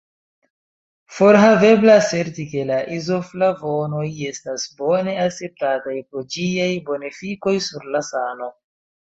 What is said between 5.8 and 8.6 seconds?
pro ĝiaj bonefikoj sur la sano.